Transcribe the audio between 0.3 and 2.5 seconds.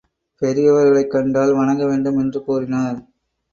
பெரியவர்களைக் கண்டால் வணங்க வேண்டும் என்று